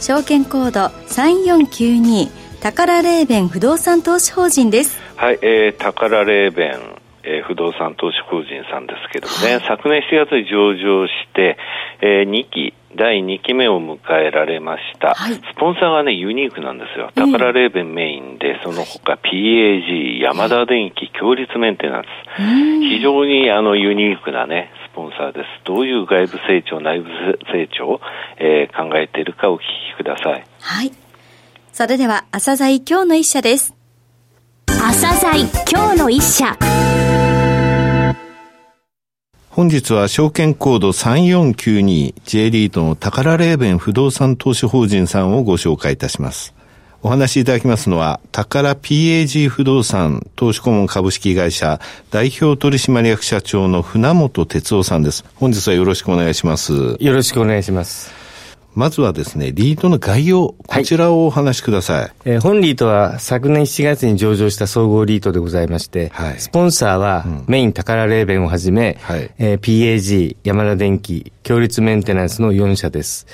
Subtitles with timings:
[0.00, 2.28] 証券コード3492
[2.60, 5.00] 宝レーベン不動産投資法人です。
[5.16, 11.58] はい、えー、宝レーベンえー、不動産投資法人さんですけどもね、はい、昨年7月に上場して、
[12.00, 17.10] えー、2期、第2期目を迎えられました、はい、スポンサーがね、ユニークなんですよ。
[17.14, 22.06] 宝レーベンメインで、その他 PAG、ヤ田電機、強立メンテナンス。
[22.80, 25.46] 非常にあのユニークなね、スポンサーです。
[25.64, 27.08] どういう外部成長、内部
[27.52, 28.00] 成長、
[28.38, 30.44] えー、考えているかお聞きください。
[30.60, 30.92] はい。
[31.72, 33.76] それでは、朝鮮今日の一社です。
[34.66, 36.56] 朝鮮今日の一社。
[39.50, 46.57] 本日は証券コード 3492J リードの宝レーベン不動産投資法人さんをご紹介いたします。
[47.00, 55.24] お話しいただきますのは、宝 PAG 不動産投資顧問株式会社代表取締役社長の船本哲夫さんです。
[55.36, 56.96] 本日はよろしくお願いします。
[56.98, 58.10] よろしくお願いします。
[58.74, 62.00] まずはですね、リートの概要、こちらをお話しください。
[62.00, 73.26] はい、えー、本リートは昨年7月に上場した総合リートでございまして、はい、スポンサーは、メイン宝レーベンをはじめ、はい、えー、PAG、山田電機、強立メンテナンスの4社です。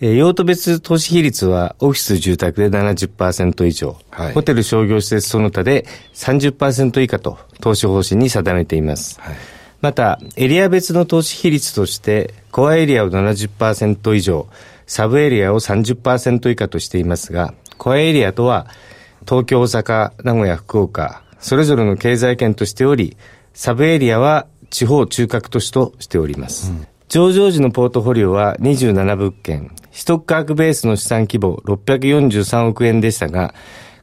[0.00, 9.20] えー、用途別投資比率はオフィス住宅で70%以上、はい、ホテル商業施設その他で30%以下と投資方針に定めています。
[9.20, 9.34] はい、
[9.80, 14.48] また、エリア別の投資比率として、コアエリアを70%以上、
[14.86, 18.66] サブエリアを30%以下としていますが、コアエリアとは、
[19.26, 23.16] 東京、大阪、名古屋、福岡、それぞれの経済圏としており、
[23.52, 26.70] サブエリアは地方中核都市としております。
[26.70, 33.54] うん、上場時のポートフォリオは27物件、ストック価格ベースの資産規模643億円でしたが、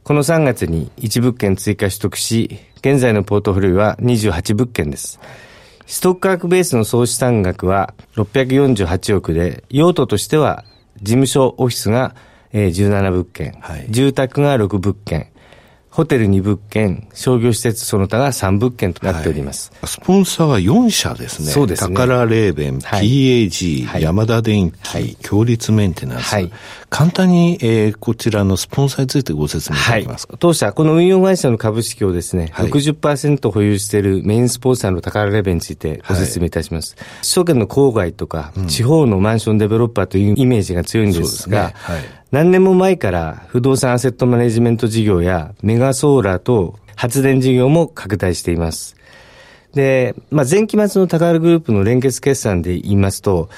[0.04, 5.20] この3月に1物件追加取得し、現在のポートフォリオは28物件です。
[5.86, 10.64] ストック価格ベースの総資産額は648億で、用途としては
[10.96, 12.16] 事務所、オフィスが、
[12.52, 15.28] えー、17物件、はい、住宅が6物件、
[15.92, 19.70] ホテル2物件、商業施設その他が3物件となっております。
[19.74, 21.52] はい、スポンサーは4社ですね。
[21.52, 21.94] そうですね。
[21.94, 26.32] 宝レーベン、はい、PAG、はい、山田電機、はい、強立メンテナンス。
[26.32, 26.50] はい、
[26.88, 30.36] 簡単に、えー、こちらのスポンサーについてご説明いただけますか？
[30.38, 36.96] 当社、この運用会社の株式をですね、はい、60%保有しているメインスポンサーの宝レーベンについてご説明いたします。
[37.20, 48.96] 首都圏の郊外とか、うん、地方のマンションデベロッパーというイメージが強いんですが、ね、はい何年も前から不動産アセットマネジメント事業やメガソーラーと発電事業も拡大しています。
[49.74, 53.50] で、まあ、前期末の高原グループの連結決算で言いますと、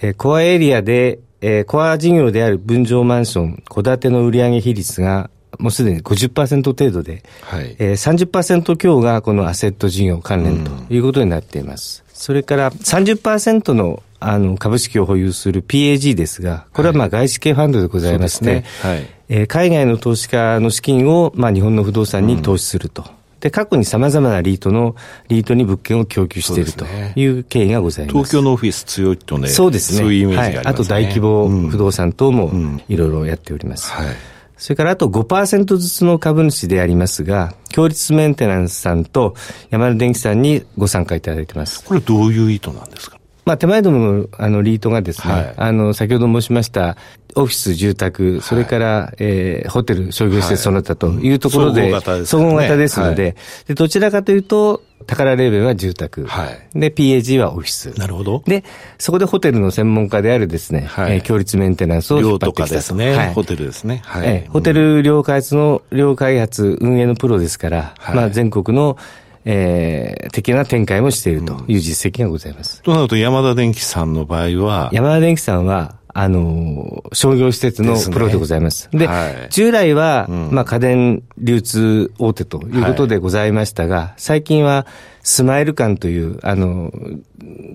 [0.00, 5.28] えー、コアエリアで、えー、コア事業である分譲マンション、戸建ての売上比率が
[5.58, 12.04] もうすでに50%程度で、はいえー、30%強がこのアセット事業関連ということになっています。
[12.08, 23.02] うん、それから30%のあの、株式を保有する PAG ですが、これはまあ外資系ファンドでございまして、はいねはいえー、海外の投資家の資金をまあ日本の不動産に投資すると。
[23.02, 23.08] うん、
[23.40, 24.94] で、過去に様々なリートの、
[25.28, 26.84] リートに物件を供給していると
[27.16, 28.16] いう経緯がございます。
[28.16, 29.48] 東京のオフィス強いとね。
[29.48, 29.98] そうですね。
[30.00, 30.64] そういうイメージがありますね。
[30.64, 32.52] はい、あと大規模不動産等も
[32.88, 33.92] いろいろやっております。
[33.96, 34.16] うんうん、はい。
[34.62, 39.34] それからあと5%ずつの株主でありますが、強立メンテナンスさんと
[39.70, 41.82] 山田電機さんにご参加いただいてます。
[41.84, 43.18] これどういう意図なんですか？
[43.44, 46.96] まあ、手前どもの、あの、リートがですね、はい、あの、先ほど申しました、
[47.34, 51.90] オフィス、住宅、それから、はい、えー、ホテル、商業施設その他というところで、
[52.24, 53.36] 総合型ですので、
[53.66, 56.26] で、どちらかというと、宝レーベルは住宅。
[56.26, 56.78] はい。
[56.78, 57.90] で、PAG はオフィス。
[57.98, 58.42] なるほど。
[58.46, 58.62] で、
[58.98, 62.74] そこでホテルの専門家であるですね、はい、えー、強立メンテナンスを引っ張ってきたと。
[62.74, 63.34] ですね、はい。
[63.34, 64.02] ホテルですね。
[64.04, 64.28] はい。
[64.28, 68.96] えー、ホテル両開発の、両開発運営のプロですから、はい、まあ全国の
[69.44, 72.82] えー、的な展開もしているという実績がございます。
[72.82, 78.90] となると、山田電機さんの場合は山田電機さんは、あの、商業施設のプロでございます。
[78.90, 84.86] で、ねはい、従来は、うん、まあ、家電流通大手ということでございましたが、はい、最近は、
[85.22, 86.92] スマイル館という、あの、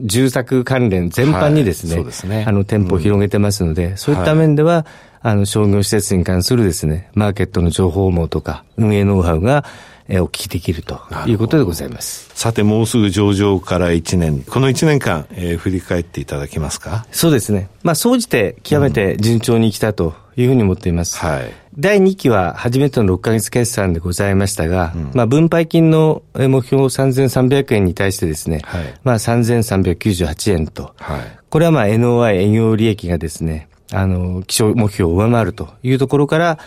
[0.03, 2.45] 住宅関連全般にですね、はい、すね。
[2.47, 4.85] あの、店舗を広げてますので、うん、そういった面では、
[5.21, 9.65] あの、商業施設に関するですね、マーケットの情報網とか、運営ノウハウが、
[10.07, 12.30] えー、お聞きできるということでございます。
[12.33, 17.06] さて、もうすぐ上場から1年、この1年間、えー、振り返っていただけますか？
[17.12, 17.69] そうですね。
[17.83, 21.19] まあ、総じて極めて順調に来たというふうに思っています。
[21.21, 21.51] うん、はい。
[21.80, 36.60] 第2期は初めての6ヶ月決算でございましたが、うん、まあ分配金の目標3300円に対してですね、はい、まあ3398円と、はい、これはまあ NOI 営業利益がですね、あの、気象目標を上回るというところから、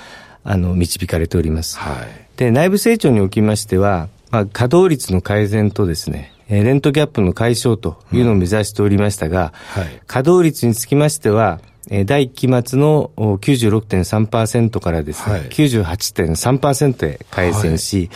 [0.44, 1.78] あの、導かれております。
[1.78, 11.60] はい、で、内部成長におきましては、まあ、稼働率の改善とですね、レントギャップの解消というのを目指しておりましたが、うんはい、稼働率につきましては、
[12.06, 18.06] 第1期末の96.3%からですね、はい、98.3%へ改善し、はい。
[18.06, 18.10] うん、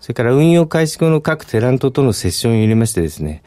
[0.00, 3.42] それから運用開始後の各テナントとのセッションを入れましてですね、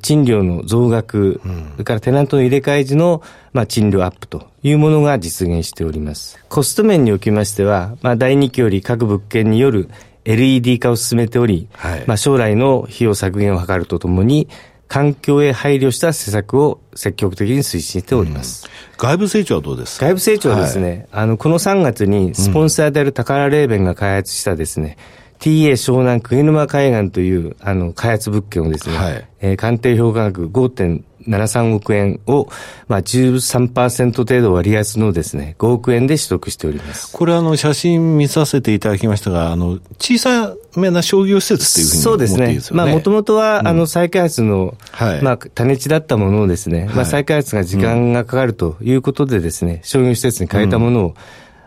[0.00, 3.22] 賃料の増額、うん、それからテナントの入れ替え時の、
[3.52, 6.38] まあ、賃料アップというものが実現しております。
[6.48, 9.88] コスト面におきましては、まあ、第2期より各物件による
[10.24, 14.48] LED 化を進めており、はい、まあ、将来の費用削減を図るとともに、
[14.88, 18.66] 環境へ配慮した施策を積極的に推進しております。
[18.66, 20.06] うん、外部成長はどうですか？
[20.06, 32.48] 外部成長はですね、はい、あの、この3月にスポンサーである宝レーベンが開発したですね、うん、TA 湘南国沼海岸という、あの、開発物件をですね、はい、えー、鑑定評価額5 73億円を、
[32.88, 37.12] まあ13%程度割安のですね、5億円で取得しております。
[37.12, 42.58] これあの、写真見させていただきましたが、あの、小さめな商業施設っていうふうにそうですね。
[42.72, 51.14] まあ、もともとは、あの、再開発の、はい、まあ、種地だったものをですね、まあ、再開発が時間がかかるということでですね、商業施設に変えたものを、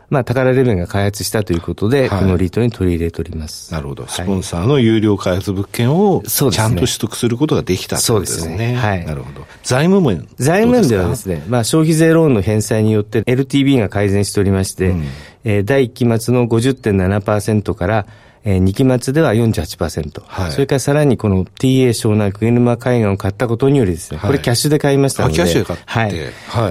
[0.10, 3.72] まあ、宝レベンが開発したということで、はい、このリートに取り入れております。
[3.72, 4.08] なるほど。
[4.08, 8.42] スポンサーの有料開発物件を、ちゃんと取得することができたということですね。
[8.42, 8.76] そうですね。
[8.76, 9.06] はい。
[9.06, 9.46] なるほど。
[9.64, 15.04] 財務面財務面ではですね、まあ、消費税ローンの返済によって LTV が改善しておりまして、うん、
[15.44, 18.06] えー、第1期末の50.7%から、
[18.44, 26.12] えー、2期末では48%、はい、それからさらにこの TA 湘南久沼海岸を買ったことによりですね、はい、これキャッシュで買いましたので、キャッシュで買って、はい、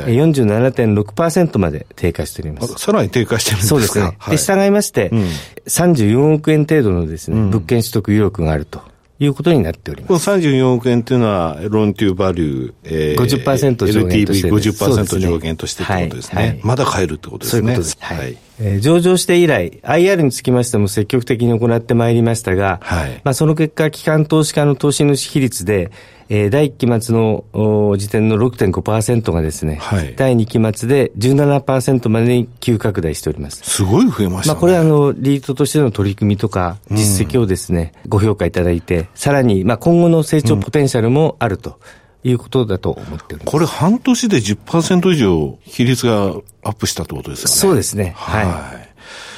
[0.02, 2.74] はい、47.6%まで低下しております。
[2.74, 3.74] さらに低下してるんですか？
[3.74, 4.16] そうですね。
[4.18, 5.24] はい、で、従いまして、うん、
[5.66, 8.80] 34億円程度のですね、物件取得意欲があると。
[9.20, 10.24] いうことになっております。
[10.26, 14.48] この34億円というのは、ローントゥーバリュー、えー、50%上限として。
[14.48, 16.40] LTV50% 上限としてってことですね。
[16.40, 17.62] はい、まだ買えるってことですね。
[17.62, 17.98] そういうことです。
[18.00, 18.38] はい。
[18.60, 25.90] えー、上場して以来、IR につきましても積極的に行ってまいりましたが、はい、まあその結果、機関投資家の投資主比率で、
[26.30, 33.62] えー、第1期末の時点の6.5%がですね、はい、第2期末で17%までに急拡大しております。
[33.64, 41.78] すごい増えました、ね、まあ、これはあの、リートとしての取り組みとか、実績をですね、うん、ご評価いただいて、さらに、まあ、今後の成長ポテンシャルもあると。
[42.30, 43.44] いうことだと思っております。
[43.46, 47.54] これ半年で10%以上比率がアップしたってことですかね。
[47.54, 48.14] そうですね。
[48.16, 48.44] はい。
[48.46, 48.88] はい、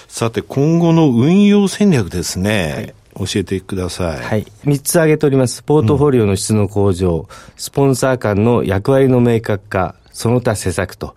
[0.09, 2.73] さて、今後の運用戦略ですね。
[2.75, 4.19] はい教えてください。
[4.19, 4.47] はい。
[4.65, 5.63] 三つ挙げております。
[5.63, 7.27] ポートフォリオの質の向上、うん、
[7.57, 11.17] スポンサー間の役割の明確化、その他施策と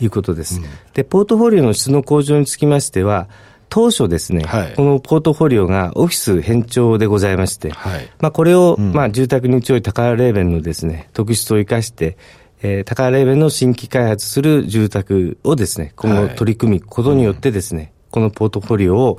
[0.00, 0.60] いうことです。
[0.60, 3.28] はいうん、で、ポートフォリオの質の向上につきましては、
[3.68, 12.16] 当初ですね、はい、このポートフォリオがオフィス偏重でございまして、はい、まあこれを、うん、まあ住宅に強い宝レーベンのですね、特質を生かして、
[12.62, 19.18] えー、宝レーベンの新規開発する住宅をですね、今後取り組むことによってですね、はいうん、このポートフォリオを、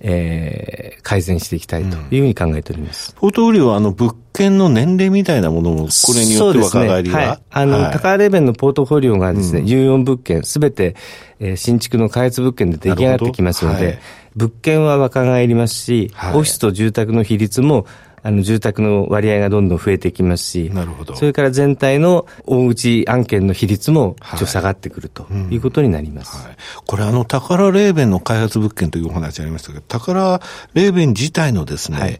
[0.00, 3.12] えー、改善していきたいというふうに考えております。
[3.12, 7.38] うん、ポートフォリオはあの物件の年齢みたいなものも、これによって若返りが、ね、はい。
[7.50, 10.96] あの、はい、高レベルのポートフォリオがですね、うん、14物件、すべて、
[11.40, 13.98] えー、新築の開発物件で出来上がってきますので、はい、
[14.36, 17.86] 物件は若返りますし、はい、オフィスと住宅の比率も
[18.26, 21.14] あの、住宅の割合がどんどん増えてきますし、なるほど。
[21.14, 26.34] それから全体の大口案件の比率も、ちょっと下がってくるということになります。
[26.34, 26.44] はい。
[26.44, 30.40] うんはい、これ、あの、宝レーベンの開発物件というお話ありましたけど、宝
[30.72, 32.18] レーベン自体のですね、はい、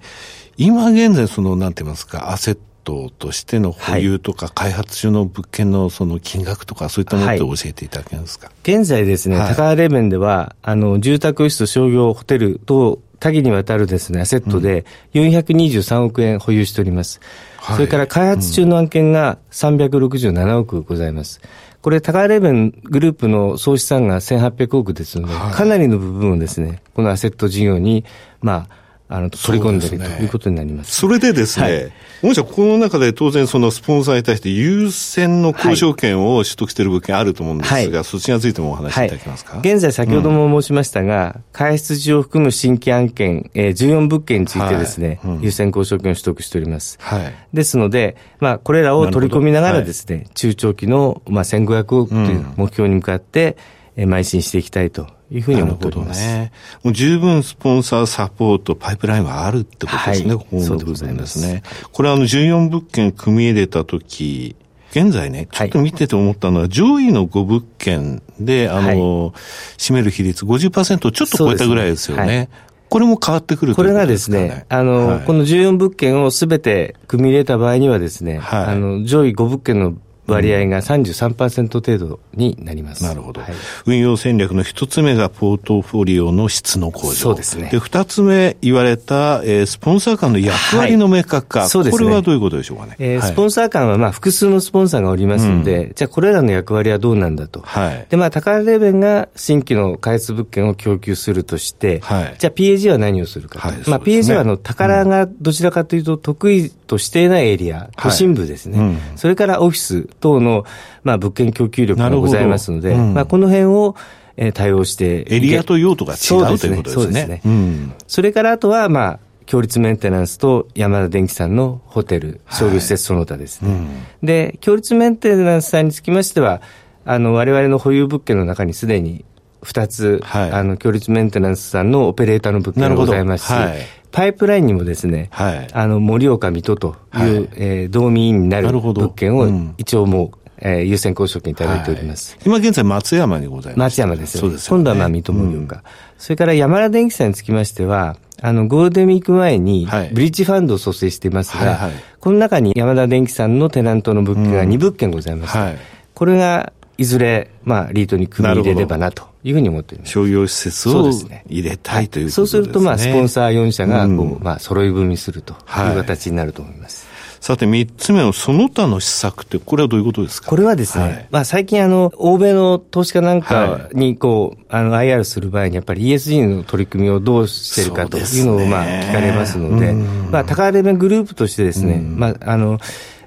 [0.59, 17.23] 今現在、その、なんて言いますか、アセットとしての保有とか、開発中の物件のその金額とか、そういったものを教えていただけますか、はい、現在ですね、はい、高レーベンでは、あの、住宅室、商業、ホテル等多岐にわたるですね、アセットで423億円保有しております。
[17.71, 21.41] うん、それから開発中の案件が367億ございます。
[21.81, 28.05] これ、高レベングループの総資産が1800億ですので、はい、かなりの部分をですね、このアセット事業に、
[28.43, 30.97] まあ、あの、取り込んでいる、ね、ということになります。
[30.97, 31.93] それでですね、はい、
[32.29, 46.99] もしこの中で当然そのスポンサーに対して優先の交渉権を取得している物件あると思うんですが、はい、そちらについてもお話しいただけますか、はい、現在先ほども申しましたが、うん、開発時を含む新規案件、えー、14物件についてですね、うん、優先交渉権を取得しております。
[47.01, 53.59] はい、ですので、まあ、これらを取り込みながらですね、中長期の、まあ、1500億という目標に向かって、
[53.97, 56.21] え邁進していきたいというふうに思っております。
[56.21, 61.63] ね、もう十分スポンサーサポート、パイプラインはあるってことですね、はい、そうでございますね。
[61.93, 64.57] これあの14物件組み入れたとき、
[64.91, 69.33] 現在ね、ちょっと見てて思ったのは、はい、上位の5物件で、あの、はい、
[69.77, 72.49] 占める比率50%をちょっと超えたぐらいですよね。
[72.89, 79.95] これも変わってくるこれがですね、あの、はい、この14物件をすべて組み入れた場合にはですね、はい、あの、上位5物件の
[80.27, 83.03] 割合が33%程度になります。
[83.03, 83.41] なるほど。
[83.41, 83.53] はい、
[83.87, 87.13] 運用戦略の一つ目がポートフォリオの質の向上。
[87.15, 87.69] そうですね。
[87.71, 91.61] で、二つ目言われた、えー、スポンサー間の役割の明確化。
[91.61, 91.99] はい、そうですね。
[91.99, 92.97] これはどういうことでしょうかね。
[92.99, 97.61] えー、スポンサー間はまあ複数のスポンサーがおりますので、うん、じゃあこれらの役割はどうなんだと。
[97.61, 98.07] はい。
[98.09, 102.35] で、まあ、高レベンが新規の開発物件を供給するとして、はい。
[102.39, 103.69] じゃあ PAG は何をするかと。
[103.69, 108.79] はい、まあ、PAG はあの、宝がどちらかというと得意としていないエリア、都心部ですね。
[108.79, 110.65] はいうん、それからオフィス等の、
[111.03, 113.97] まあ、物件供給力がございますので、うん、まあ、この辺を、
[114.37, 117.03] えー、対応してエリアと用途が違うということですね。
[117.03, 117.41] そうですね。
[117.45, 123.71] うん、それからあとは、まあ、強立メンテナンスと山田電機さんのホテル、商業施設その他ですね。
[123.71, 123.89] はいうん、
[124.23, 126.63] で、強立メンテナンスさんにつきましては、
[127.05, 129.25] あの、我々の保有物件の中にすでに
[129.63, 133.79] 2つ、はい、あの、強立メンテナンスさんのオペレーターの物件がございますし、はい、
[134.15, 142.37] パイプラインにもですね、はい、あの、盛岡水戸という、はい、えー、道民員になる物件を一応もう、えー、優先交渉権いただいております。
[142.37, 143.99] はい、今現在松山にございます。
[143.99, 145.83] 松山ですよ、そうですよ、ね、今度はまあ水戸盛岡、うん、
[146.17, 151.91] それから山田電機さんにつきましては、あの、ゴールデンウィーク前に、ブリッジファンドを蘇生していますが、はいはい。
[151.91, 155.59] はい、この中に山田電機さんのテナントの物件が2物件ございます。
[155.59, 155.79] うんはい、
[156.15, 160.13] これが、いずれ、まあ、リートに組み入れればなというふうに思っています。
[160.13, 161.11] 商業施設を
[161.49, 162.31] 入れたい、ということですね。
[162.31, 165.59] そうすると、まあ、スポンサー4社が、こう、うん、まあ、揃い踏みするという
[165.97, 167.07] 形になると思います。
[167.07, 170.49] はいさて、三つ目のその他の施策って、これはどういうことですか？
[170.49, 182.79] これはですね、はい、まあ最近あの、欧米の投資家なんかにこう、はい、あの、IR する場合にやっぱり ESG の取り組みをどうしてるかというのをまあ聞かれますので、まあ高レベルグループとしてですね、まああの、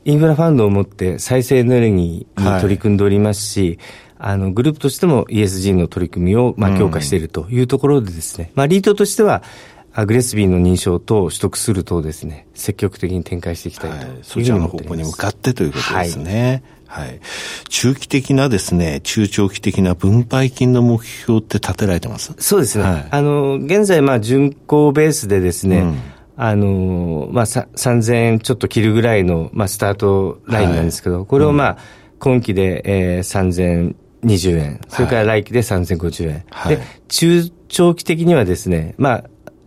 [0.07, 2.27] インフラファンドを持って再生エネルギーに
[2.61, 3.77] 取り組んでおりますし、
[4.17, 9.43] はい、あの、グループとしても ESG の取り組みを、まあ、強化しているというところでですね、まあ、リートとしては、
[9.91, 16.63] アグレスビーの認証等を取得するとですね、積極的に展開していきたいというそちらの方向に向かってということですね。
[16.85, 17.07] はい。
[17.09, 17.19] はい、
[17.67, 22.33] 中期的なですね、中長期的な分配金の目標って立てられてます？
[22.37, 22.83] そうですね。
[22.85, 25.99] はい、あの、現在、まあ、巡航ベースでですね、うん
[26.37, 31.77] あの、まあ、3000円ちょっと切るぐらいの、まあ、スタートラインなんですけど、はい、これをまあ、
[32.19, 36.45] 今期で、えー、3020円、それから来期で3050円。
[36.51, 39.23] はい、で、中長期的にはですね、まあ、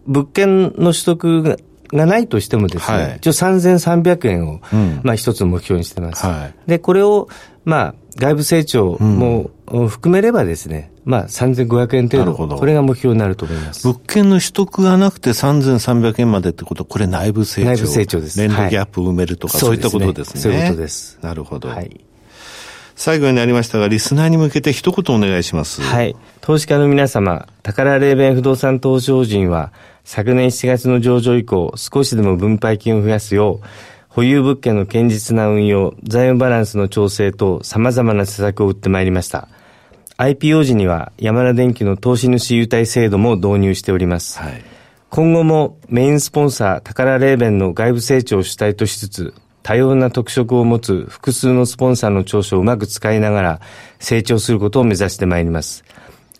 [0.06, 1.56] 物件の取得が
[1.92, 6.24] がないとしてもですね、はい、一応3300円を、うん、まあ一つの目標にしてます。
[6.24, 7.28] はい、で、これを、
[7.64, 13.86] まあ、外部成長も含めればですね、うん、まあ3500円程度、これが目標になると思います。
[13.86, 17.70] 物件の取得がなくて3300円までってことは、これ内部成長。
[17.70, 18.38] 内部成長です。
[18.38, 20.40] 年度ギャップを埋めるとか、はい、そういったことですね。
[20.40, 21.18] そういうことです。
[21.22, 21.68] なるほど。
[21.68, 22.00] はい。
[22.96, 25.80] 最後になりましたが、リスナーに向けて一言お願いします。
[25.80, 26.14] はい。
[26.42, 29.72] 投資家の皆様、宝霊弁不動産投資法人は、
[30.04, 33.66] 昨年7月の上場以降、少しでも分配金を増やすよう、
[34.08, 39.48] 保有物件の堅実な運用、財務バランスの調整と様々な施策を打ってまいりました。
[40.20, 44.38] IPO 時には山田電機の投資主優待制度も導入しております。
[44.38, 44.62] はい、
[45.08, 53.60] 今後もメインスポンサー宝レーベンの外部成長を主体としつつ、多様な特色を持つ複数のスポンサーの長所をうまく使いながら
[53.98, 55.84] 成長することを目指してまいります。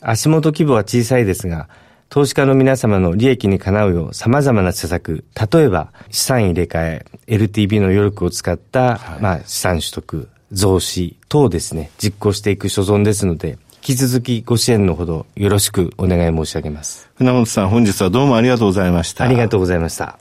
[0.02, 1.70] 足元規模は小さいですが、
[2.10, 17.10] 投資家の皆様の利益にかなうよう様々な施策、例えば資産入れ替え、LTV の余力を使った、はい、まあ資産取得、増資等ですね、実行していく所存ですので、引き続きご支援のほどよろしくお願い申し上げます。
[17.16, 19.24] 船本さん、本日はどうもありがとうございました。
[19.24, 20.18] ありがとうございました。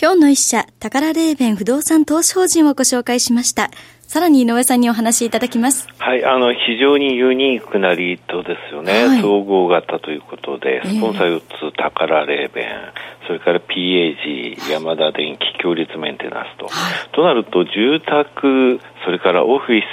[0.00, 3.70] 今日の一社、宝霊弁不動産投資法人をご紹介しました。
[4.02, 5.88] さらに井上さんにお話しいただきます。
[5.98, 9.06] はい、あの、非常にユニークなリートですよね。
[9.06, 12.68] はい、総合型ということで、スポンサー4つ、宝霊弁、
[13.26, 16.68] それから PAG、山田電機、強烈メンテナンスと。
[17.12, 19.86] となると、住宅、それからオフィス、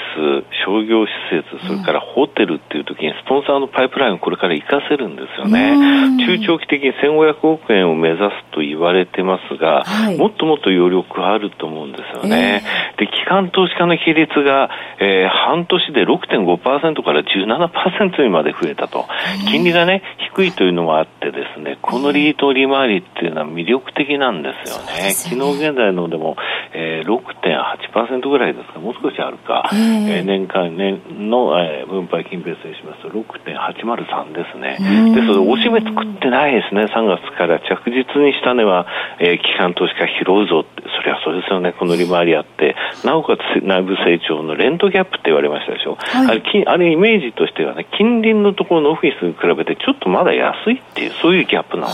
[0.66, 5.78] 商業施設、それからホテルっていう時にスポンサーのパイプラインをこれから活かせるんですよね。
[6.26, 12.64] 中長期的に1500億円を目指すと言われてますが、はい、もっともっと余力あると思うんですよね。
[12.98, 19.06] えー、で、機関投資家の比率が、えー、半年で6.5%から17%にまで増えたと。
[19.52, 20.02] 金利がね、
[20.34, 24.94] 低いというのもあってですね、このリート利回りっていうのは魅力的なんですよね。
[24.94, 26.36] よね昨日現在のでも、
[26.74, 34.80] えー、6.8%ぐらいですか、もう少少しあるか、えー、えー、年間年の、えー、分配金ベースにしますと6.803ですね。
[35.14, 36.86] で、それおしめ作ってないですね。
[36.86, 38.88] 3月から着実に下値は、
[39.20, 41.74] えー、機関投資家拾うぞって、そりゃそうですよね。
[41.74, 45.96] この利回りあって、なおかつ内部成長のレントギャップって言われましたでしょ。
[46.00, 51.94] はい、あれ、あれイメージとしてはね、近隣のところのオフィスに比べてちょっとまだ安いっていう、そういうギャップなのね。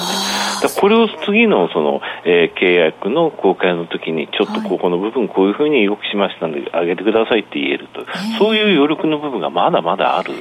[0.80, 8.06] これを次のその、えー、契約の公開の時に、ちょっとここの部分こういうふうに動きしましたので、上げてくださいって言えると。
[8.38, 10.34] そういう余力の部分がまだまだある。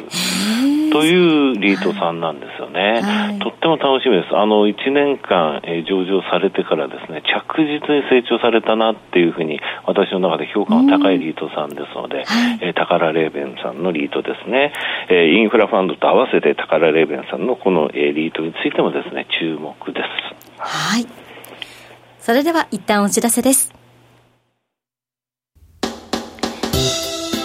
[0.90, 12.24] というリートさんなんですよね、はい、とっても楽しみです、あの1年間、えー、上場されてからですね着実に成長されたなっていうふうに、私の中で評価の高いリートさんですので、
[12.62, 14.72] えー、宝レーベンさんのリートですね、
[15.10, 20.58] えー、インフラファンドと合わせて宝レーベンさんのこの、えー、リートについてもですね注目です。
[20.58, 21.06] はい
[22.20, 23.77] それでは一旦お知らせです。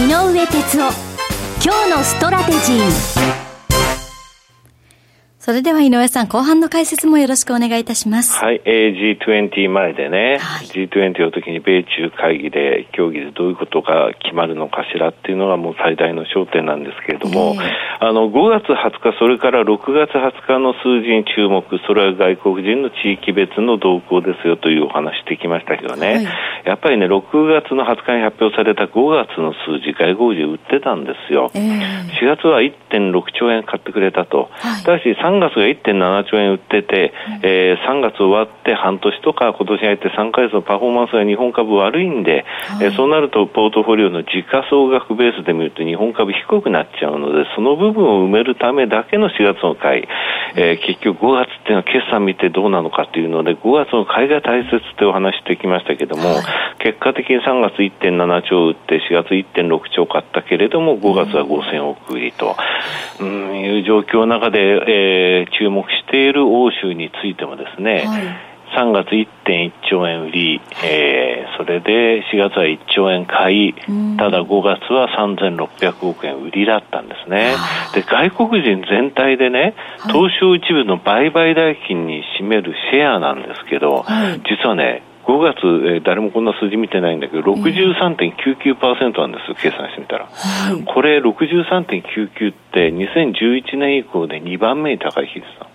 [0.00, 0.92] 井上哲夫。
[1.62, 3.39] 今日のストラテジー。
[5.50, 8.38] それでは井上さん、後半の解説もよろしくお願いいたします。
[8.38, 26.24] はい、えー、G20 前でね、はい、G20 の時に米中会議で、協議でどういうことが決まるのかしらっていうのがもう最大の焦点なんですけれども、えー、あの、5月20日、それから6月20日の数字に注目、それは外国人の地域別の動向ですよというお話してきましたけどね、はい、
[26.64, 31.50] やっぱりね、6月の20日に発表された5月の数字、外国人売ってたんですよ。
[31.54, 34.48] えー、4月は1.6兆円買ってくれたと。
[34.52, 50.08] はい、ただし3月が1.7兆円売ってて、えー、3月終わって半年とか今年に入って3ヶ月のパフォーマンスが日本株悪いんで、はい、えー、そうなるとポートフォリオの時価総額ベースで見ると日本株低くなっちゃうのでその部分を埋めるためだけの4月の買い、
[50.56, 56.44] えー、結局5月っていうのは決算見てどうなのかっていうので5月の買いが大切ってお話してきましたけども、はい、
[56.78, 62.56] 結果的に3月1.7兆売って4月1.6兆買ったけれども5月は5000億売りと、
[63.20, 73.74] うん、いう状況の中で、えー、注目している欧州についてもですね、はい、3月1.1兆円売り、えー、それで4月は1兆円買い、
[74.16, 77.54] ただ5月は3600億円売りだったんですね。
[77.94, 79.74] で、外国人全体でね、
[80.08, 85.58] 東証一部の売買代金に占めるシェアなんですけど、はい、実はね、5月、
[85.94, 90.26] えー、誰もこんな数字見てないんだけど、63.99%なんです、計算してみたら。
[90.26, 95.66] はい、これ、63.99って2011年以降で2番目に高い比率だ。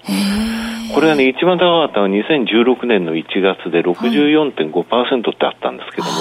[0.93, 6.11] これはね、一番高かったのは2016年の1月で64.5%ってあったんですけども、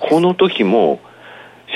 [0.00, 1.00] この時も、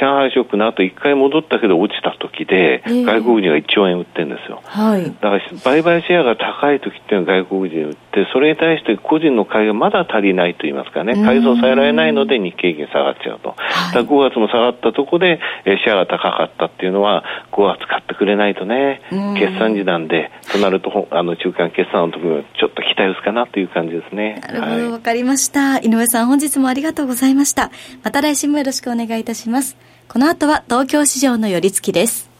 [0.00, 4.60] 上海ショックの後一回戻ったけど落ちた時で、外国人が1兆円売ってるんですよ。
[4.64, 13.54] はい、だから売買シェアが高い時っていうのは外国人売って、それに対して個人の買いがまだ足りないと言いますかね、買い増さえられないので日経平均下がっちゃうと。
[13.94, 19.00] だ5月も下がったとこで、えシェアが高かったっていうのは、5月買ってくれないとね、
[19.38, 24.40] 決算時なんで、となると、あの中間決算の時もちょっと期待薄かなという感じですね。
[24.42, 25.78] なるほど、わ、はい、かりました。
[25.78, 27.70] 井上さん、本日もありがとうございました。
[28.02, 29.76] また来週もよろしくお願いいたします。
[30.08, 32.30] この後は東京市場の寄り付きです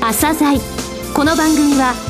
[0.00, 0.58] 朝鮮
[1.14, 2.09] この番組は